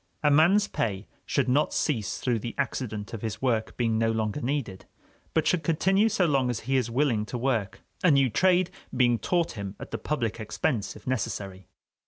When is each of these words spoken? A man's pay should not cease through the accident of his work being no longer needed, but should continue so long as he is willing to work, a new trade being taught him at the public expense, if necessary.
A 0.23 0.31
man's 0.31 0.67
pay 0.67 1.05
should 1.27 1.47
not 1.47 1.75
cease 1.75 2.17
through 2.17 2.39
the 2.39 2.55
accident 2.57 3.13
of 3.13 3.21
his 3.21 3.39
work 3.39 3.77
being 3.77 3.99
no 3.99 4.09
longer 4.09 4.41
needed, 4.41 4.87
but 5.35 5.45
should 5.45 5.61
continue 5.61 6.09
so 6.09 6.25
long 6.25 6.49
as 6.49 6.61
he 6.61 6.75
is 6.75 6.89
willing 6.89 7.23
to 7.27 7.37
work, 7.37 7.81
a 8.03 8.09
new 8.09 8.27
trade 8.27 8.71
being 8.97 9.19
taught 9.19 9.51
him 9.51 9.75
at 9.79 9.91
the 9.91 9.99
public 9.99 10.39
expense, 10.39 10.95
if 10.95 11.05
necessary. 11.05 11.67